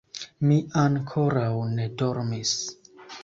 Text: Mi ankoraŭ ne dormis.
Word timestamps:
Mi 0.51 0.55
ankoraŭ 0.83 1.51
ne 1.75 1.87
dormis. 2.03 2.57